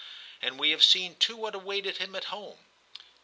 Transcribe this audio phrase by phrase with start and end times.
[0.41, 2.57] And we have seen too what awaited him at home.